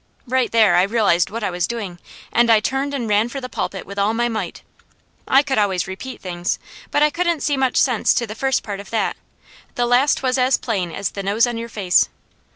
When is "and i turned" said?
2.31-2.95